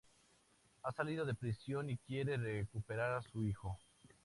[0.81, 3.77] Ha salido de prisión y quiere recuperar a su hijo.